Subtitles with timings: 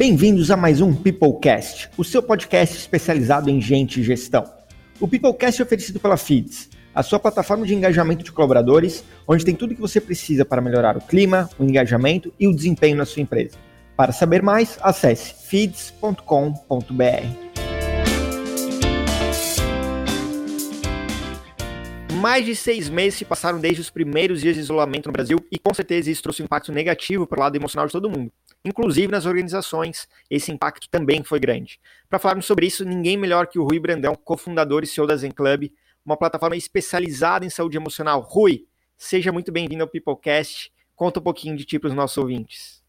[0.00, 4.50] Bem-vindos a mais um Peoplecast, o seu podcast especializado em gente e gestão.
[4.98, 9.54] O Peoplecast é oferecido pela Feeds, a sua plataforma de engajamento de colaboradores, onde tem
[9.54, 13.04] tudo o que você precisa para melhorar o clima, o engajamento e o desempenho na
[13.04, 13.58] sua empresa.
[13.94, 16.24] Para saber mais, acesse feeds.com.br.
[22.22, 25.58] Mais de seis meses se passaram desde os primeiros dias de isolamento no Brasil e
[25.58, 28.32] com certeza isso trouxe um impacto negativo para o lado emocional de todo mundo.
[28.64, 31.80] Inclusive nas organizações, esse impacto também foi grande.
[32.08, 35.30] Para falarmos sobre isso, ninguém melhor que o Rui Brandão, cofundador e CEO da Zen
[35.30, 35.70] Club,
[36.04, 38.20] uma plataforma especializada em saúde emocional.
[38.20, 38.66] Rui,
[38.98, 40.70] seja muito bem-vindo ao Peoplecast.
[40.94, 42.80] Conta um pouquinho de ti para os nossos ouvintes.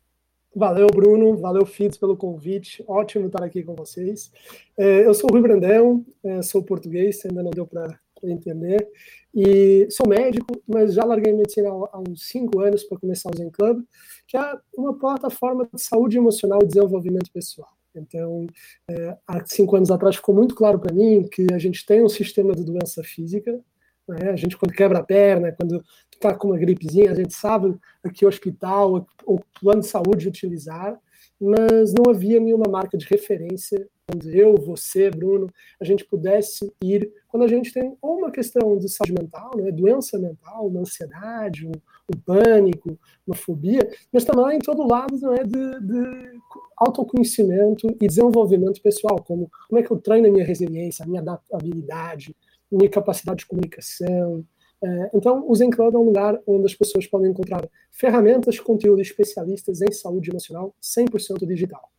[0.53, 1.37] Valeu, Bruno.
[1.37, 2.83] Valeu, Fides, pelo convite.
[2.85, 4.29] Ótimo estar aqui com vocês.
[4.77, 7.97] É, eu sou o Rui Brandão, é, sou português, ainda não deu para
[8.29, 8.87] entender.
[9.33, 13.49] E sou médico, mas já larguei medicina há uns cinco anos para começar o Zen
[13.49, 13.83] Club,
[14.27, 17.69] que é uma plataforma de saúde emocional e desenvolvimento pessoal.
[17.95, 18.47] Então,
[18.89, 22.09] é, há cinco anos atrás ficou muito claro para mim que a gente tem um
[22.09, 23.59] sistema de doença física.
[24.07, 24.29] Né?
[24.31, 28.09] A gente, quando quebra a perna, quando está com uma gripezinha, a gente sabe a
[28.09, 30.97] que hospital ou plano de saúde utilizar,
[31.39, 35.47] mas não havia nenhuma marca de referência onde eu, você, Bruno,
[35.79, 39.71] a gente pudesse ir quando a gente tem ou uma questão de saúde mental, né,
[39.71, 45.33] doença mental, uma ansiedade, um, um pânico, uma fobia, mas também em todo lado não
[45.33, 46.39] é, de, de,
[46.77, 51.21] autoconhecimento e desenvolvimento pessoal, como como é que eu treino a minha resiliência, a minha
[51.21, 52.35] adaptabilidade,
[52.71, 54.43] a minha capacidade de comunicação.
[54.83, 59.01] É, então, o Zen Club é um lugar onde as pessoas podem encontrar ferramentas, conteúdo
[59.01, 61.91] especialistas em saúde emocional 100% digital.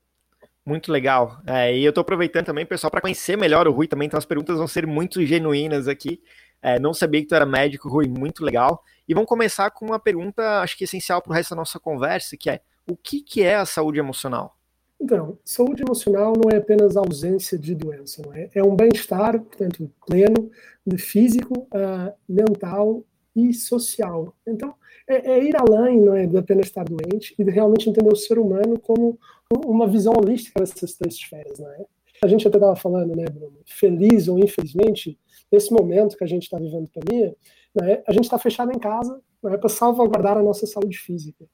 [0.65, 1.41] Muito legal.
[1.47, 4.25] É, e eu estou aproveitando também, pessoal, para conhecer melhor o Rui também, então as
[4.25, 6.21] perguntas vão ser muito genuínas aqui.
[6.63, 8.85] É, não sabia que tu era médico, Rui, muito legal.
[9.09, 12.37] E vamos começar com uma pergunta, acho que essencial para o resto da nossa conversa,
[12.37, 14.57] que é, o que, que é a saúde emocional?
[15.01, 18.51] Então, saúde emocional não é apenas ausência de doença, é?
[18.55, 20.49] É um bem-estar, portanto, pleno,
[20.87, 23.05] de físico, uh, mental
[23.35, 24.33] e social.
[24.47, 24.73] Então,
[25.09, 28.17] é, é, ir além, não é, de apenas estar doente e de realmente entender o
[28.17, 29.19] ser humano como
[29.67, 31.85] uma visão holística dessas três esferas, não é?
[32.23, 33.59] A gente até estava falando, né, Bruno?
[33.67, 35.19] Feliz ou infelizmente,
[35.51, 37.37] nesse momento que a gente está vivendo pandemia,
[37.75, 41.45] né, a gente está fechado em casa é, para salvaguardar a nossa saúde física.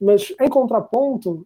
[0.00, 1.44] Mas, em contraponto,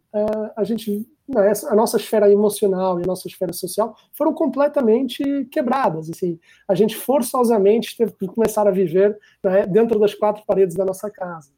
[0.55, 6.11] a gente, né, a nossa esfera emocional e a nossa esfera social foram completamente quebradas.
[6.11, 10.85] Assim, a gente forçosamente teve que começar a viver né, dentro das quatro paredes da
[10.85, 11.51] nossa casa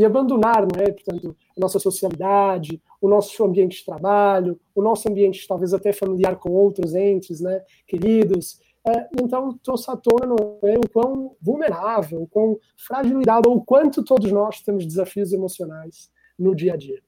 [0.00, 0.90] e abandonar, não é?
[0.90, 6.36] Portanto, a nossa socialidade, o nosso ambiente de trabalho, o nosso ambiente talvez até familiar
[6.36, 8.58] com outros entes, né, queridos.
[8.82, 13.62] É, então trouxe à tona não é, o quão vulnerável, o quão fragilidade, ou o
[13.62, 17.02] quanto todos nós temos desafios emocionais no dia a dia.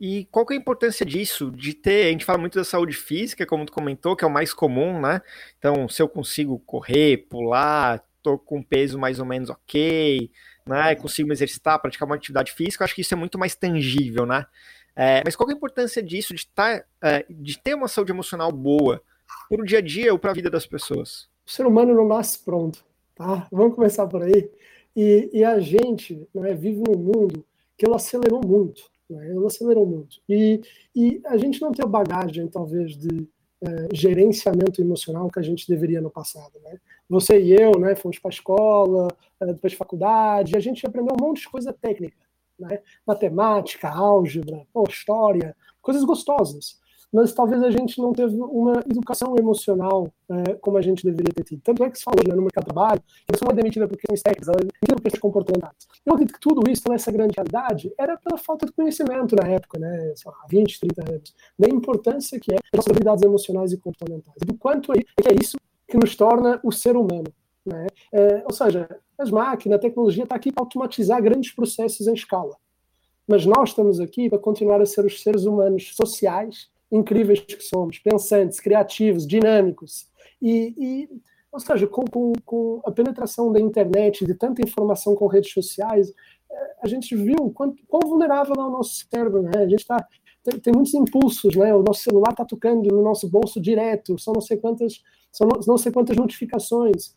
[0.00, 1.52] E qual que é a importância disso?
[1.52, 4.32] De ter, a gente fala muito da saúde física, como tu comentou, que é o
[4.32, 5.22] mais comum, né?
[5.56, 10.28] Então, se eu consigo correr, pular, tô com peso mais ou menos ok,
[10.66, 10.94] né?
[10.94, 14.46] Consigo me exercitar, praticar uma atividade física, acho que isso é muito mais tangível, né?
[14.94, 18.52] É, mas qual é a importância disso, de, tá, é, de ter uma saúde emocional
[18.52, 19.02] boa
[19.48, 21.28] para o dia a dia ou para a vida das pessoas?
[21.46, 22.84] O ser humano não nasce pronto,
[23.14, 23.46] tá?
[23.50, 24.50] Vamos começar por aí.
[24.94, 27.44] E, e a gente né, vive num mundo
[27.76, 28.82] que ele acelerou muito.
[29.08, 29.30] Né?
[29.30, 30.20] Ele acelerou muito.
[30.28, 30.60] E,
[30.94, 33.26] e a gente não tem a bagagem, talvez, de
[33.62, 36.52] é, gerenciamento emocional que a gente deveria no passado.
[36.64, 36.78] Né?
[37.08, 39.08] Você e eu né, fomos para a escola,
[39.40, 42.16] é, depois faculdade, a gente aprendeu um monte de coisa técnica.
[42.58, 42.80] Né?
[43.06, 46.81] Matemática, álgebra, pô, história, coisas gostosas
[47.12, 51.44] mas talvez a gente não teve uma educação emocional é, como a gente deveria ter
[51.44, 51.60] tido.
[51.62, 53.86] Tanto é que se falou né, no mercado de trabalho, que a pessoa é demitida
[53.86, 55.76] por questões técnicas, ela é demitida por questões comportamentais.
[56.06, 59.46] Eu acredito que tudo isso, toda essa grande realidade, era pela falta de conhecimento na
[59.46, 63.72] época, né, sei lá, 20, 30 anos, da importância que é as nossas habilidades emocionais
[63.72, 67.30] e comportamentais, do quanto é, que é isso que nos torna o ser humano.
[67.64, 67.86] Né?
[68.10, 72.56] É, ou seja, as máquinas, a tecnologia está aqui para automatizar grandes processos em escala.
[73.28, 77.98] Mas nós estamos aqui para continuar a ser os seres humanos sociais incríveis que somos,
[77.98, 80.06] pensantes, criativos, dinâmicos.
[80.40, 81.08] E, e
[81.50, 86.12] ou seja, com, com, com, a penetração da internet, de tanta informação com redes sociais,
[86.50, 89.50] eh, a gente viu quão vulnerável é o nosso cérebro, né?
[89.56, 90.06] A gente está
[90.42, 91.74] tem, tem, muitos impulsos, né?
[91.74, 95.78] O nosso celular está tocando no nosso bolso direto, são não sei quantas, são não
[95.78, 97.14] sei quantas notificações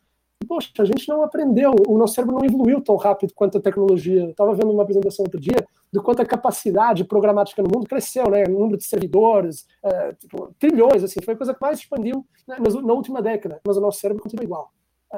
[0.47, 4.29] poxa, a gente não aprendeu, o nosso cérebro não evoluiu tão rápido quanto a tecnologia.
[4.29, 8.43] Estava vendo uma apresentação outro dia do quanto a capacidade programática no mundo cresceu, né?
[8.47, 12.57] O número de servidores, é, tipo, trilhões, assim, foi a coisa que mais expandiu né,
[12.59, 14.71] na última década, mas o nosso cérebro continua igual.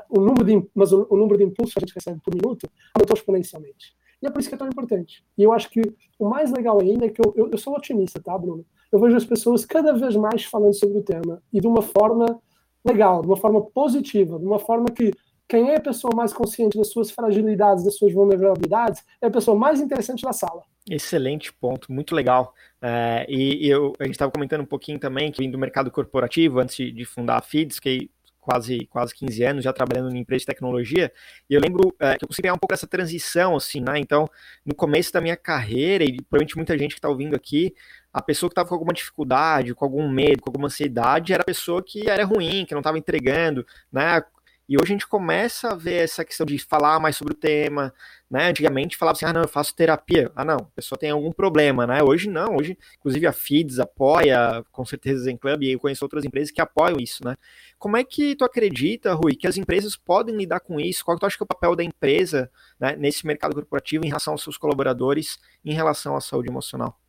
[0.10, 2.70] O número de, mas o, o número de impulsos que a gente recebe por minuto
[2.94, 3.96] aumentou exponencialmente.
[4.22, 5.26] E é por isso que é tão importante.
[5.38, 5.82] E eu acho que
[6.20, 8.66] o mais legal ainda é que eu, eu, eu sou otimista, tá, Bruno?
[8.92, 12.40] eu vejo as pessoas cada vez mais falando sobre o tema e de uma forma
[12.88, 15.14] legal, de uma forma positiva, de uma forma que
[15.48, 19.58] quem é a pessoa mais consciente das suas fragilidades, das suas vulnerabilidades, é a pessoa
[19.58, 20.62] mais interessante da sala.
[20.90, 22.54] Excelente ponto, muito legal.
[22.82, 26.60] É, e, eu, a gente estava comentando um pouquinho também que vim do mercado corporativo
[26.60, 28.10] antes de, de fundar a Feeds, que
[28.48, 31.12] quase, quase 15 anos já trabalhando em empresa de tecnologia,
[31.50, 34.00] e eu lembro é, que eu consegui ganhar um pouco dessa transição, assim, né?
[34.00, 34.26] Então,
[34.66, 37.74] no começo da minha carreira, e provavelmente muita gente que está ouvindo aqui,
[38.18, 41.46] a pessoa que estava com alguma dificuldade, com algum medo, com alguma ansiedade, era a
[41.46, 44.24] pessoa que era ruim, que não estava entregando, né?
[44.70, 47.94] E hoje a gente começa a ver essa questão de falar mais sobre o tema,
[48.30, 48.50] né?
[48.50, 50.30] Antigamente falava assim, ah, não, eu faço terapia.
[50.36, 52.04] Ah, não, a pessoa tem algum problema, né?
[52.04, 56.26] Hoje não, hoje, inclusive a FIDS apoia, com certeza Zen Club, e eu conheço outras
[56.26, 57.38] empresas que apoiam isso, né?
[57.80, 61.06] Como é que tu acredita, Rui, que as empresas podem lidar com isso?
[61.06, 64.10] Qual que tu acha que é o papel da empresa né, nesse mercado corporativo em
[64.10, 67.00] relação aos seus colaboradores, em relação à saúde emocional?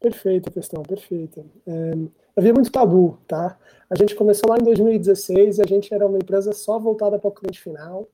[0.00, 1.44] Perfeita questão, perfeita.
[1.66, 1.92] É,
[2.36, 3.58] havia muito tabu, tá?
[3.88, 7.28] A gente começou lá em 2016 e a gente era uma empresa só voltada para
[7.28, 8.06] o cliente final.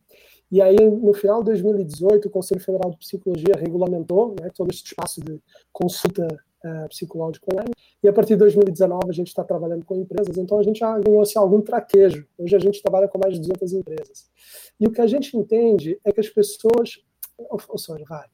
[0.50, 4.84] E aí, no final de 2018, o Conselho Federal de Psicologia regulamentou né, todo esse
[4.84, 5.40] espaço de
[5.73, 6.26] consulta
[6.64, 7.73] uh, psicológica online.
[8.02, 10.96] E a partir de 2019, a gente está trabalhando com empresas, então a gente já
[10.99, 12.26] ganhou assim, algum traquejo.
[12.38, 14.31] Hoje a gente trabalha com mais de 200 empresas.
[14.79, 17.02] E o que a gente entende é que as pessoas.
[17.38, 18.31] Ou, ou seja, vai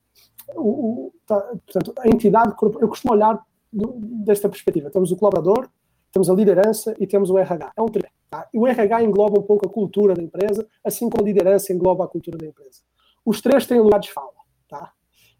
[0.54, 3.40] o, o, tá, portanto, a entidade, eu costumo olhar
[3.72, 4.90] do, desta perspectiva.
[4.90, 5.68] Temos o colaborador,
[6.12, 7.72] temos a liderança e temos o RH.
[7.76, 8.10] É um tripé.
[8.30, 8.48] Tá?
[8.54, 12.08] O RH engloba um pouco a cultura da empresa, assim como a liderança engloba a
[12.08, 12.80] cultura da empresa.
[13.24, 14.30] Os três têm lugar de fala.
[14.68, 14.92] Tá?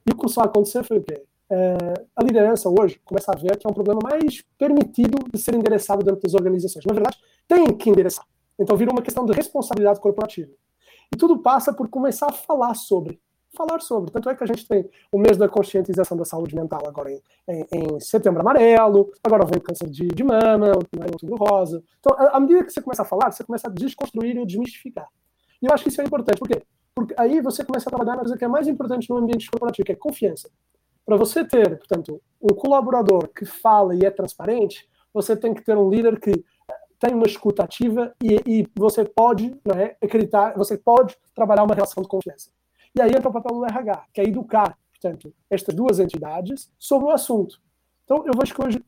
[0.07, 1.23] E o que começou a acontecer foi o quê?
[1.51, 5.55] Uh, a liderança hoje começa a ver que é um problema mais permitido de ser
[5.55, 6.85] endereçado dentro das organizações.
[6.85, 7.17] Na verdade,
[7.47, 8.27] tem que endereçar.
[8.59, 10.51] Então vira uma questão de responsabilidade corporativa.
[11.13, 13.19] E tudo passa por começar a falar sobre
[13.57, 14.11] falar sobre.
[14.11, 17.21] Tanto é que a gente tem o mês da conscientização da saúde mental agora em,
[17.49, 21.83] em, em setembro amarelo, agora vem o câncer de, de mama, né, outubro rosa.
[22.01, 25.09] Então, à medida que você começa a falar, você começa a desconstruir e desmistificar.
[25.63, 26.39] E eu acho que isso é importante.
[26.39, 26.63] Por quê?
[26.95, 29.87] Porque aí você começa a trabalhar na coisa que é mais importante no ambiente corporativo,
[29.87, 30.51] que é confiança.
[31.05, 35.77] Para você ter, portanto, um colaborador que fala e é transparente, você tem que ter
[35.77, 36.45] um líder que
[36.99, 42.03] tem uma escuta ativa e, e você pode né, acreditar, você pode trabalhar uma relação
[42.03, 42.51] de confiança.
[42.95, 47.07] E aí entra o papel do RH, que é educar, portanto, estas duas entidades sobre
[47.09, 47.61] o assunto.
[48.05, 48.83] Então, eu que hoje,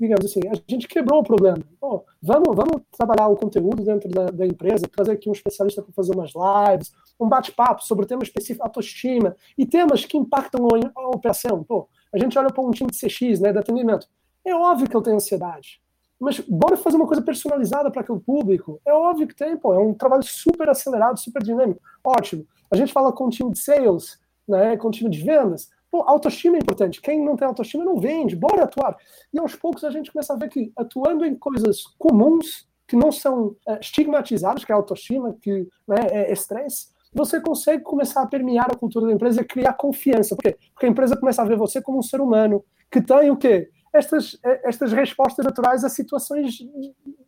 [0.00, 1.58] digamos assim, a gente quebrou o problema.
[1.82, 5.92] Oh, vamos, vamos trabalhar o conteúdo dentro da, da empresa, trazer aqui um especialista para
[5.92, 6.90] fazer umas lives,
[7.20, 11.62] um bate-papo sobre tema específico, autoestima, e temas que impactam a operação.
[11.62, 14.08] Pô, a gente olha para um time de CX, né, de atendimento.
[14.42, 15.78] É óbvio que ele tem ansiedade.
[16.18, 18.80] Mas bora fazer uma coisa personalizada para aquele público.
[18.84, 19.74] É óbvio que tem, pô.
[19.74, 21.80] É um trabalho super acelerado, super dinâmico.
[22.02, 22.46] Ótimo.
[22.70, 25.68] A gente fala com o time de sales, né, com o time de vendas.
[25.90, 27.00] Pô, autoestima é importante.
[27.00, 28.36] Quem não tem autoestima não vende.
[28.36, 28.96] Bora atuar.
[29.32, 33.10] E aos poucos a gente começa a ver que atuando em coisas comuns, que não
[33.12, 38.68] são é, estigmatizadas, que é autoestima, que né, é estresse, você consegue começar a permear
[38.70, 40.36] a cultura da empresa e criar confiança.
[40.36, 40.56] Por quê?
[40.72, 43.70] Porque a empresa começa a ver você como um ser humano que tem o quê?
[43.92, 46.58] Estas, é, estas respostas naturais a situações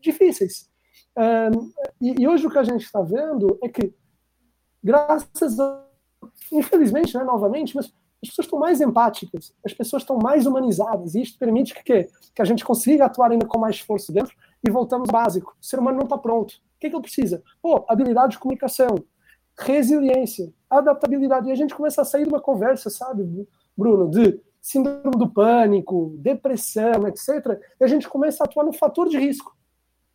[0.01, 0.69] difíceis.
[1.17, 1.71] Um,
[2.01, 3.93] e, e hoje o que a gente está vendo é que
[4.83, 5.87] graças a.
[6.53, 7.87] Infelizmente, né, novamente, mas
[8.23, 12.43] as pessoas estão mais empáticas, as pessoas estão mais humanizadas, e isto permite que, que
[12.43, 14.35] a gente consiga atuar ainda com mais esforço dentro
[14.67, 15.57] e voltamos ao básico.
[15.61, 16.53] O ser humano não está pronto.
[16.53, 17.43] O que, é que ele precisa?
[17.63, 18.97] Pô, habilidade de comunicação,
[19.59, 21.49] resiliência, adaptabilidade.
[21.49, 23.47] E a gente começa a sair de uma conversa, sabe,
[23.77, 27.59] Bruno, de síndrome do pânico, depressão, etc.
[27.81, 29.57] E a gente começa a atuar no fator de risco.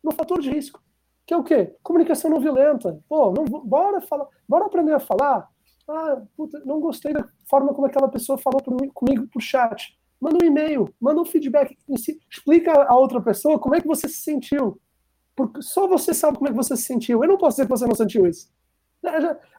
[0.02, 0.80] No fator de risco.
[1.26, 1.74] Que é o quê?
[1.82, 3.00] Comunicação não violenta.
[3.08, 5.48] Pô, não, bora, falar, bora aprender a falar.
[5.88, 8.62] Ah, puta, não gostei da forma como aquela pessoa falou
[8.94, 9.98] comigo por chat.
[10.20, 11.76] Manda um e-mail, manda um feedback,
[12.30, 14.80] explica a outra pessoa como é que você se sentiu.
[15.34, 17.22] Porque só você sabe como é que você se sentiu.
[17.22, 18.48] Eu não posso dizer que você não sentiu isso.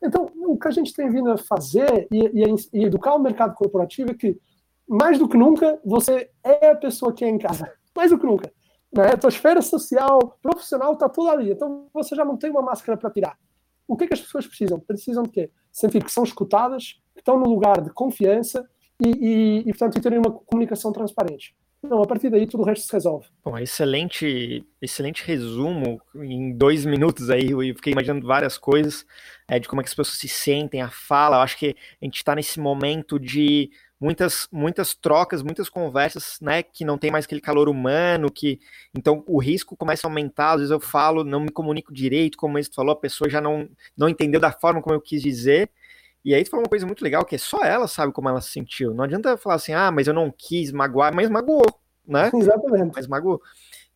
[0.04, 3.54] Então, o que a gente tem vindo a fazer e, e, e educar o mercado
[3.54, 4.38] corporativo é que,
[4.88, 7.72] mais do que nunca, você é a pessoa que é em casa.
[7.96, 8.52] Mais do que nunca.
[8.98, 9.16] Né?
[9.16, 11.52] Tua esfera social, profissional, está tudo ali.
[11.52, 13.38] Então você já não tem uma máscara para tirar.
[13.88, 14.80] O que é que as pessoas precisam?
[14.80, 15.52] Precisam de quê?
[15.72, 18.68] Sentir que são escutadas, que estão no lugar de confiança
[19.00, 21.56] e, e, e portanto, terem uma comunicação transparente.
[21.84, 23.28] Não, a partir daí tudo o resto se resolve.
[23.46, 27.52] Bom, excelente, excelente resumo em dois minutos aí.
[27.52, 29.06] Eu fiquei imaginando várias coisas
[29.48, 31.38] é, de como é que as pessoas se sentem, a fala.
[31.38, 36.62] Eu acho que a gente está nesse momento de muitas muitas trocas, muitas conversas, né,
[36.64, 38.60] que não tem mais aquele calor humano, que
[38.96, 42.62] então o risco começa a aumentar, às vezes eu falo, não me comunico direito, como
[42.62, 45.70] você falou, a pessoa já não não entendeu da forma como eu quis dizer.
[46.26, 48.42] E aí tu falou uma coisa muito legal, que é só ela sabe como ela
[48.42, 48.94] se sentiu.
[48.94, 51.66] Não adianta falar assim: "Ah, mas eu não quis magoar", mas magoou.
[52.06, 52.30] né?
[52.36, 52.94] Exatamente.
[52.94, 53.42] Mais mago.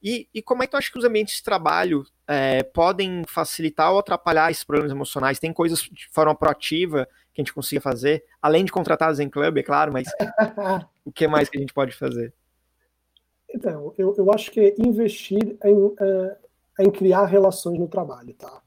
[0.04, 3.92] E, e como é que tu acha que os ambientes de trabalho é, podem facilitar
[3.92, 5.40] ou atrapalhar esses problemas emocionais?
[5.40, 9.58] Tem coisas de forma proativa que a gente consiga fazer, além de contratar Zen Club,
[9.58, 10.08] é claro, mas
[11.06, 12.34] o que mais que a gente pode fazer?
[13.54, 16.36] Então, eu, eu acho que é investir em, uh,
[16.80, 18.62] em criar relações no trabalho, tá?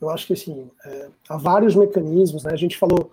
[0.00, 2.52] Eu acho que, assim, uh, há vários mecanismos, né?
[2.52, 3.10] A gente falou,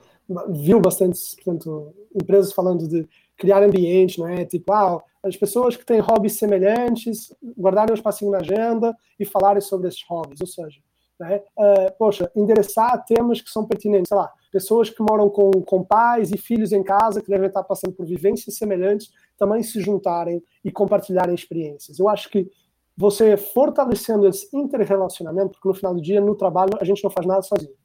[0.49, 4.45] viu bastante, portanto, empresas falando de criar ambiente, não é?
[4.45, 9.61] Tipo, ah, as pessoas que têm hobbies semelhantes guardarem um espacinho na agenda e falarem
[9.61, 10.79] sobre esses hobbies, ou seja,
[11.19, 11.41] né?
[11.57, 16.31] Uh, poxa, endereçar temas que são pertinentes, sei lá, pessoas que moram com, com pais
[16.31, 20.71] e filhos em casa que devem estar passando por vivências semelhantes também se juntarem e
[20.71, 21.99] compartilharem experiências.
[21.99, 22.49] Eu acho que
[22.95, 27.27] você fortalecendo esse interrelacionamento, porque no final do dia, no trabalho, a gente não faz
[27.27, 27.75] nada sozinho.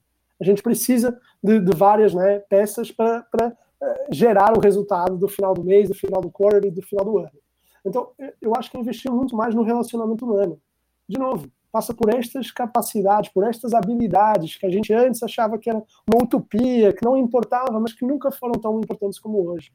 [0.41, 5.53] A gente precisa de, de várias né, peças para uh, gerar o resultado do final
[5.53, 7.31] do mês, do final do quarter e do final do ano.
[7.85, 10.59] Então, eu acho que investir muito mais no relacionamento humano.
[11.07, 15.71] De novo, passa por estas capacidades, por estas habilidades que a gente antes achava que
[15.71, 19.73] era uma utopia, que não importava, mas que nunca foram tão importantes como hoje.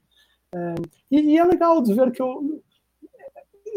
[0.53, 0.75] É,
[1.09, 2.61] e, e, é legal de ver que eu,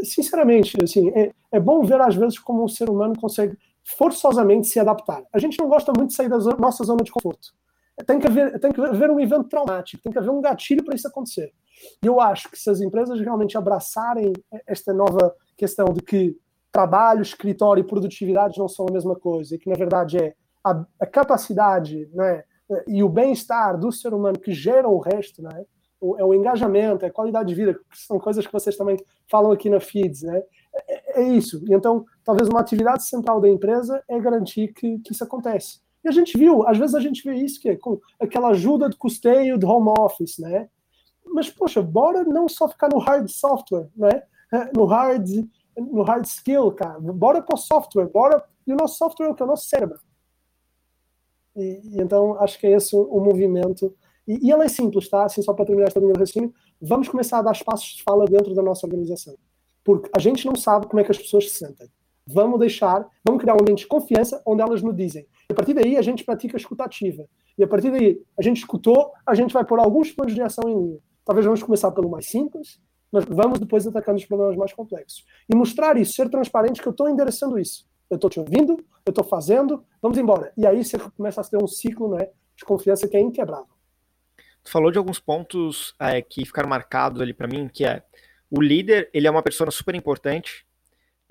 [0.04, 3.56] sinceramente, assim, é, é bom ver às vezes como um ser humano consegue
[3.96, 5.24] forçosamente se adaptar.
[5.32, 7.48] A gente não gosta muito de sair da nossa zona de conforto.
[8.06, 10.94] Tem que haver, tem que haver um evento traumático, tem que haver um gatilho para
[10.94, 11.52] isso acontecer.
[12.02, 14.32] E eu acho que se as empresas realmente abraçarem
[14.66, 16.36] esta nova questão de que
[16.72, 20.34] trabalho, escritório e produtividade não são a mesma coisa, e que na verdade é
[20.64, 22.44] a, a capacidade né,
[22.86, 25.64] e o bem-estar do ser humano que geram o resto, né,
[26.00, 28.96] o, é o engajamento, é a qualidade de vida, que são coisas que vocês também
[29.30, 30.22] falam aqui na Feeds.
[30.22, 30.42] Né,
[30.88, 31.62] é, é isso.
[31.68, 35.80] E então, talvez uma atividade central da empresa é garantir que, que isso acontece.
[36.02, 38.88] E a gente viu, às vezes a gente vê isso que é com aquela ajuda
[38.88, 40.68] de custeio de home office, né?
[41.26, 44.22] Mas, poxa, bora não só ficar no hard software, né?
[44.74, 45.28] No hard
[45.76, 46.98] no hard skill, cara.
[46.98, 48.42] Bora para o software, bora.
[48.66, 49.42] E o nosso software é o que?
[49.42, 49.98] É o nosso cérebro.
[51.56, 53.94] E, e, então, acho que é esse o, movimento.
[54.26, 55.24] E, e ele é simples, tá?
[55.24, 58.24] Assim, só para terminar esta linha de raciocínio, vamos começar a dar espaços de fala
[58.26, 59.36] dentro da nossa organização.
[59.82, 61.88] Porque a gente não sabe como é que as pessoas se sentem.
[62.26, 65.26] Vamos deixar, vamos criar um ambiente de confiança onde elas nos dizem.
[65.48, 67.26] E a partir daí, a gente pratica a escutativa.
[67.58, 70.68] E a partir daí, a gente escutou, a gente vai pôr alguns planos de ação
[70.68, 70.98] em linha.
[71.24, 75.24] Talvez vamos começar pelo mais simples, mas vamos depois atacando os problemas mais complexos.
[75.48, 77.88] E mostrar isso, ser transparente que eu estou endereçando isso.
[78.08, 78.76] Eu estou te ouvindo,
[79.06, 80.52] eu estou fazendo, vamos embora.
[80.56, 83.68] E aí você começa a ter um ciclo né, de confiança que é inquebrável.
[84.62, 88.02] Tu falou de alguns pontos é, que ficaram marcados ali para mim, que é
[88.50, 90.66] o líder, ele é uma pessoa super importante,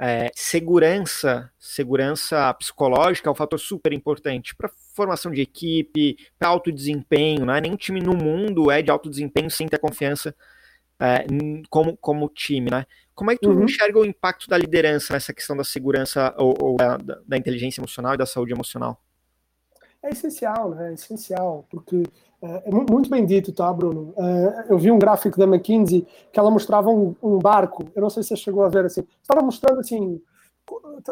[0.01, 6.71] é, segurança, segurança psicológica é um fator super importante para formação de equipe, para alto
[6.71, 7.59] desempenho, né?
[7.59, 10.33] Nenhum time no mundo é de alto desempenho sem ter confiança
[10.99, 11.25] é,
[11.69, 12.85] como, como time, né?
[13.15, 13.63] Como é que tu uhum.
[13.63, 18.13] enxerga o impacto da liderança nessa questão da segurança ou, ou da, da, inteligência emocional
[18.13, 19.01] e da saúde emocional?
[20.01, 20.91] É essencial, né?
[20.91, 22.03] É essencial, porque
[22.41, 24.13] é, é muito bem dito, tá, Bruno?
[24.17, 28.09] É, eu vi um gráfico da McKinsey que ela mostrava um, um, barco, eu não
[28.09, 30.21] sei se você chegou a ver assim, estava mostrando assim,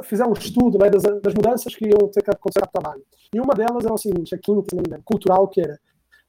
[0.03, 3.03] fizeram um estudo né, das, das, mudanças que iam ter que acontecer no trabalho.
[3.33, 5.79] E uma delas era o seguinte, a quinta, cultural, que era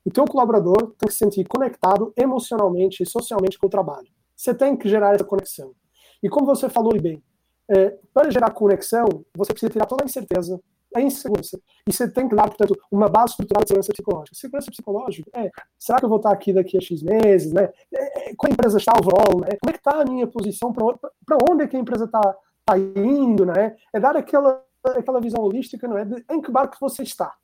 [0.04, 4.08] o teu colaborador tem que se sentir conectado emocionalmente e socialmente com o trabalho.
[4.34, 5.72] Você tem que gerar essa conexão.
[6.22, 7.22] E como você falou bem,
[7.70, 10.60] é, para gerar conexão, você precisa tirar toda a incerteza,
[10.94, 11.60] a insegurança.
[11.86, 14.36] E você tem que dar, portanto, uma base estrutural de segurança psicológica.
[14.36, 17.70] Segurança psicológica é, será que eu vou estar aqui daqui a X meses, né?
[17.92, 19.48] É, é qual empresa está overall, né?
[19.60, 22.78] Como é que está a minha posição, para onde é que a empresa está tá
[22.78, 23.76] indo, né?
[23.92, 26.04] É dar aquela, aquela visão holística, não é?
[26.04, 27.34] De em que barco você está.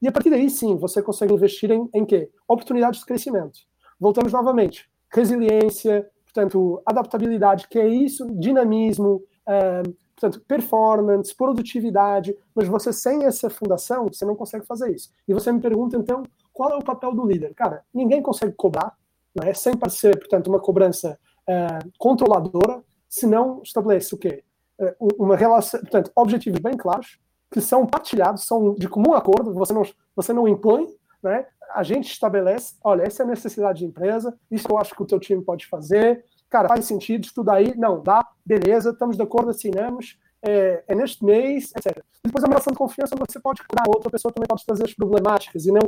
[0.00, 2.30] E a partir daí, sim, você consegue investir em, em quê?
[2.46, 3.60] Oportunidades de crescimento.
[3.98, 4.88] Voltamos novamente.
[5.10, 9.82] Resiliência, portanto, adaptabilidade, que é isso, dinamismo, é,
[10.14, 15.10] portanto, performance, produtividade, mas você sem essa fundação, você não consegue fazer isso.
[15.26, 17.54] E você me pergunta, então, qual é o papel do líder?
[17.54, 18.96] Cara, ninguém consegue cobrar,
[19.34, 19.54] não é?
[19.54, 24.44] sem ser, portanto, uma cobrança é, controladora, se não estabelece o quê?
[24.78, 27.18] É, uma relação, portanto, objetivos bem claros,
[27.50, 29.82] que são partilhados, são de comum acordo, você não,
[30.14, 30.86] você não impõe,
[31.22, 31.46] né?
[31.70, 35.06] a gente estabelece, olha, essa é a necessidade de empresa, isso eu acho que o
[35.06, 39.50] teu time pode fazer, cara, faz sentido, estuda aí, não, dá, beleza, estamos de acordo,
[39.50, 42.02] assinamos, é, é neste mês, etc.
[42.24, 45.66] Depois a relação de confiança você pode curar, outra pessoa também pode trazer as problemáticas,
[45.66, 45.80] e não,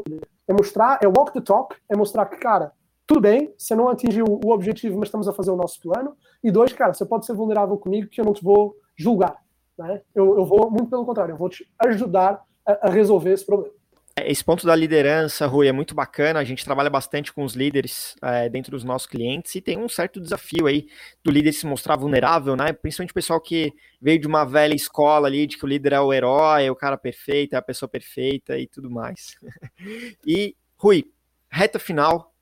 [0.48, 2.72] é mostrar, é walk the talk, é mostrar que, cara,
[3.06, 6.50] tudo bem, você não atingiu o objetivo, mas estamos a fazer o nosso plano, e
[6.50, 9.36] dois, cara, você pode ser vulnerável comigo que eu não te vou julgar,
[9.80, 10.00] né?
[10.14, 13.72] Eu, eu vou, muito pelo contrário, eu vou te ajudar a, a resolver esse problema.
[14.16, 16.40] Esse ponto da liderança, Rui, é muito bacana.
[16.40, 19.88] A gente trabalha bastante com os líderes é, dentro dos nossos clientes e tem um
[19.88, 20.88] certo desafio aí
[21.24, 22.72] do líder se mostrar vulnerável, né?
[22.72, 26.00] Principalmente o pessoal que veio de uma velha escola ali, de que o líder é
[26.00, 29.36] o herói, é o cara perfeito, é a pessoa perfeita e tudo mais.
[30.26, 31.04] e, Rui,
[31.48, 32.34] reta final,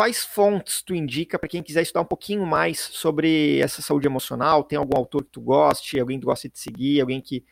[0.00, 4.64] quais fontes tu indica para quem quiser estudar um pouquinho mais sobre essa saúde emocional?
[4.64, 7.44] Tem algum autor que tu goste, alguém que tu gosta de seguir, alguém que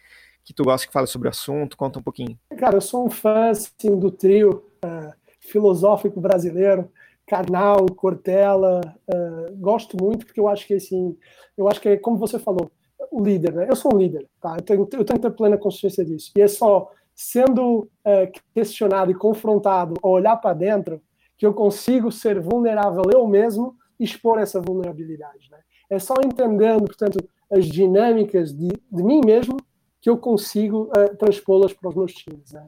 [0.42, 1.76] que tu gosta que fale sobre o assunto?
[1.76, 2.38] Conta um pouquinho.
[2.56, 6.90] Cara, eu sou um fã assim, do trio uh, filosófico brasileiro,
[7.26, 8.80] Karnal, Cortella.
[9.06, 11.14] Uh, gosto muito porque eu acho que assim,
[11.54, 12.70] eu acho que é como você falou,
[13.10, 13.66] o líder, né?
[13.68, 14.56] Eu sou um líder, tá?
[14.56, 16.32] Eu tenho, eu tenho plena consciência disso.
[16.34, 21.02] E é só sendo uh, questionado e confrontado, olhar para dentro,
[21.38, 25.58] que eu consigo ser vulnerável eu mesmo e expor essa vulnerabilidade, né?
[25.88, 27.18] É só entendendo, portanto,
[27.50, 29.56] as dinâmicas de, de mim mesmo
[30.00, 32.52] que eu consigo uh, transpô-las para os meus times.
[32.52, 32.66] Né?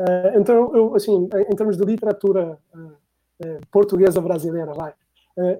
[0.00, 4.94] Uh, então, eu, assim, em termos de literatura uh, portuguesa brasileira, vai,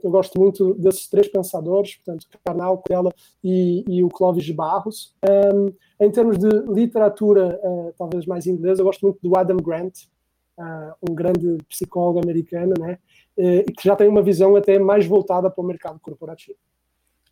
[0.04, 3.10] eu gosto muito desses três pensadores, portanto, Karnal, Coelho
[3.42, 5.14] e, e, o Clóvis de Barros.
[5.26, 7.58] Um, em termos de literatura,
[7.96, 10.04] talvez mais inglesa, eu gosto muito do Adam Grant,
[11.08, 12.98] um grande psicólogo americano, né?
[13.36, 16.58] e que já tem uma visão até mais voltada para o mercado corporativo.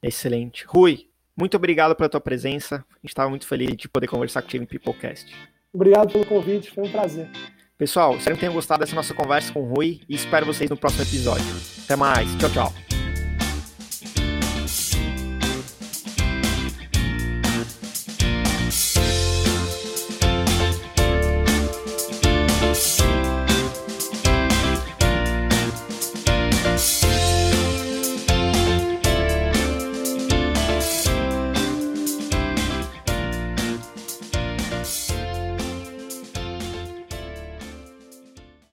[0.02, 0.64] Excelente.
[0.66, 2.76] Rui, muito obrigado pela tua presença.
[2.76, 5.34] A gente estava muito feliz de poder conversar contigo em Peoplecast.
[5.72, 7.28] Obrigado pelo convite, foi um prazer.
[7.78, 10.76] Pessoal, espero que tenham gostado dessa nossa conversa com o Rui e espero vocês no
[10.76, 11.46] próximo episódio.
[11.84, 12.28] Até mais.
[12.36, 12.89] Tchau, tchau.